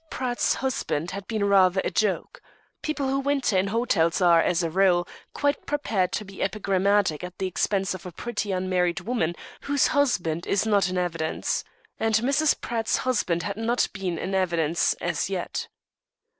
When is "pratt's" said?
0.09-0.55, 12.59-12.97